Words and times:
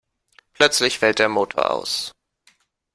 Plötzlich 0.53 0.97
fällt 0.97 1.19
der 1.19 1.29
Motor 1.29 1.69
aus. 1.69 2.11